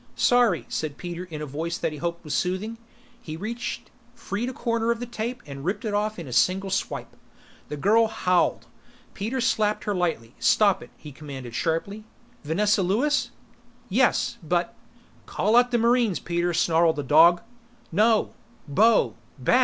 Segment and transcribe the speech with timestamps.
[0.15, 2.79] "Sorry," said Peter in a voice that he hoped was soothing.
[3.21, 6.71] He reached, freed a corner of the tape and ripped it off in a single
[6.71, 7.15] swipe.
[7.69, 8.65] The girl howled.
[9.13, 10.33] Peter slapped her lightly.
[10.39, 12.03] "Stop it!" he commanded sharply.
[12.43, 13.29] "Vanessa Lewis?"
[13.89, 14.73] "Yes, but"
[15.27, 17.43] "Call out the marines, Peter," snarled the dog.
[17.91, 18.33] "No!
[18.67, 19.13] Bo!